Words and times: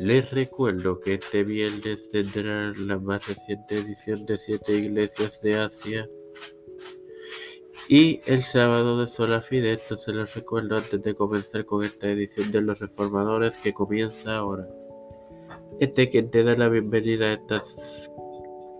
Les 0.00 0.30
recuerdo 0.30 0.98
que 0.98 1.14
este 1.14 1.44
viernes 1.44 2.08
tendrán 2.08 2.88
la 2.88 2.98
más 2.98 3.28
reciente 3.28 3.80
edición 3.80 4.24
de 4.24 4.38
Siete 4.38 4.72
Iglesias 4.72 5.42
de 5.42 5.58
Asia 5.58 6.08
y 7.86 8.18
el 8.24 8.42
sábado 8.42 8.98
de 8.98 9.06
Sola 9.06 9.42
Fide. 9.42 9.76
se 9.76 10.12
les 10.14 10.34
recuerdo 10.34 10.78
antes 10.78 11.02
de 11.02 11.14
comenzar 11.14 11.66
con 11.66 11.84
esta 11.84 12.08
edición 12.08 12.50
de 12.50 12.62
Los 12.62 12.80
Reformadores 12.80 13.58
que 13.58 13.74
comienza 13.74 14.36
ahora. 14.36 14.66
Este 15.80 16.08
quien 16.08 16.30
te 16.30 16.44
da 16.44 16.54
la 16.54 16.70
bienvenida 16.70 17.26
a 17.26 17.32
esta 17.34 17.62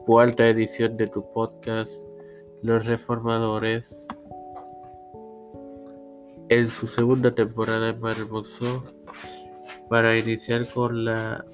cuarta 0.06 0.48
edición 0.48 0.96
de 0.96 1.06
tu 1.06 1.30
podcast 1.34 1.92
Los 2.62 2.86
Reformadores 2.86 4.06
en 6.48 6.66
su 6.66 6.86
segunda 6.86 7.34
temporada 7.34 7.90
en 7.90 8.00
para 9.90 10.16
iniciar 10.16 10.66
con 10.72 11.04
la 11.04 11.44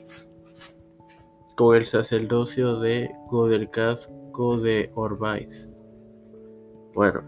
con 1.57 1.75
el 1.75 1.85
sacerdocio 1.87 2.79
de 2.81 3.09
Godelcasco 3.31 4.59
de 4.59 4.91
Orbais. 4.95 5.73
Bueno, 6.95 7.23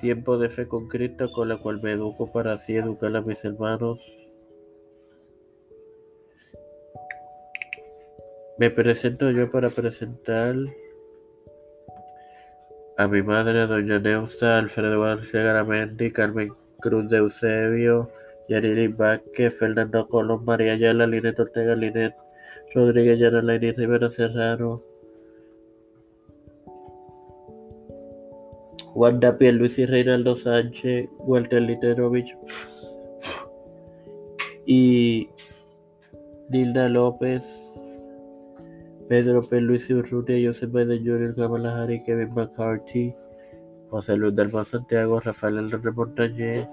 Tiempo 0.00 0.38
de 0.38 0.48
fe 0.48 0.68
con 0.68 0.88
Cristo 0.88 1.28
con 1.32 1.48
la 1.48 1.58
cual 1.58 1.82
me 1.82 1.92
educo 1.92 2.30
para 2.30 2.54
así 2.54 2.76
educar 2.76 3.14
a 3.16 3.20
mis 3.20 3.44
hermanos. 3.44 3.98
Me 8.58 8.70
presento 8.70 9.30
yo 9.30 9.50
para 9.50 9.70
presentar 9.70 10.54
a 12.96 13.06
mi 13.06 13.22
madre, 13.22 13.66
doña 13.66 14.00
Neusta, 14.00 14.58
Alfredo 14.58 15.00
García 15.00 15.42
Garamendi, 15.42 16.10
Carmen 16.10 16.52
Cruz 16.80 17.08
de 17.08 17.18
Eusebio, 17.18 18.10
Yarili 18.48 18.88
Vázquez, 18.88 19.56
Fernando 19.56 20.06
Colón, 20.06 20.44
María 20.44 20.72
Ayala, 20.72 21.06
Linet 21.06 21.38
Ortega, 21.38 21.76
Linet 21.76 22.14
Rodríguez, 22.74 23.18
Yana 23.18 23.40
Rivera 23.40 24.10
Serrano, 24.10 24.82
Wanda 28.94 29.36
Luis 29.40 29.78
y 29.78 29.86
Reinaldo 29.86 30.34
Sánchez, 30.34 31.08
Walter 31.18 31.62
Literovich 31.62 32.36
y 34.66 35.28
Dilda 36.48 36.88
López, 36.88 37.44
Pedro 39.08 39.42
P. 39.42 39.60
Luis 39.60 39.88
Urrutia, 39.90 40.36
Joseph 40.42 40.70
Biden 40.70 41.04
Jr., 41.04 41.34
Kamala 41.34 41.86
Kevin 42.04 42.34
McCarthy, 42.34 43.14
José 43.90 44.16
Luis 44.16 44.34
Dalma 44.34 44.64
Santiago, 44.64 45.20
Rafael 45.20 45.58
Hernández 45.58 45.94
Montañez, 45.94 46.68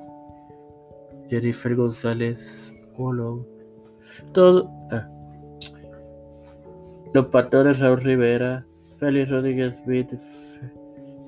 Jennifer 1.30 1.76
González 1.76 2.74
Colón, 2.98 3.46
todo, 4.34 4.70
ah, 4.92 5.08
los 7.14 7.28
pastores 7.28 7.80
Raúl 7.80 8.02
Rivera, 8.02 8.66
Félix 9.00 9.30
Rodríguez 9.30 9.76
Smith, 9.84 10.12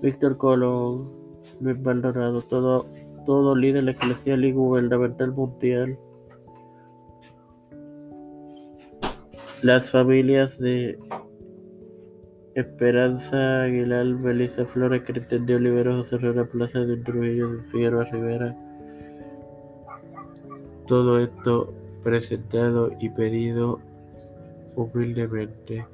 Víctor 0.02 0.38
Colón, 0.38 1.10
Luis 1.60 1.80
Maldonado, 1.80 2.42
todo, 2.44 2.86
todo 3.26 3.56
líder 3.56 3.88
eclesial 3.90 4.46
y 4.46 4.52
gubernamental 4.52 5.32
mundial. 5.32 5.98
Las 9.64 9.90
familias 9.90 10.60
de 10.60 11.00
Esperanza 12.54 13.64
Aguilar, 13.64 14.06
Melissa 14.06 14.66
Flores, 14.66 15.04
Cristian 15.06 15.46
de 15.46 15.56
Olivera, 15.56 15.96
José 15.96 16.16
Herrera 16.16 16.46
Plaza 16.46 16.80
de 16.80 16.98
Trujillo, 16.98 17.50
de 17.54 17.64
Figueroa 17.64 18.04
Rivera. 18.06 18.56
Todo 20.88 21.20
esto 21.20 21.74
presentado 22.04 22.92
y 23.00 23.10
pedido 23.10 23.80
humildemente 24.76 25.86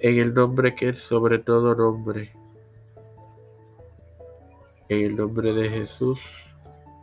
en 0.00 0.18
el 0.18 0.34
nombre 0.34 0.74
que 0.74 0.90
es 0.90 0.98
sobre 0.98 1.38
todo 1.38 1.74
nombre. 1.74 2.30
En 4.94 5.06
el 5.06 5.16
nombre 5.16 5.52
de 5.52 5.68
Jesús. 5.68 6.20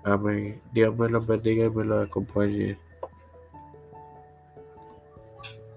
Amén. 0.06 0.62
Dios 0.72 0.98
me 0.98 1.10
los 1.10 1.28
bendiga 1.28 1.66
y 1.66 1.70
me 1.70 1.84
los 1.84 2.08
acompañe. 2.08 2.78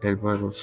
Hermanos. 0.00 0.56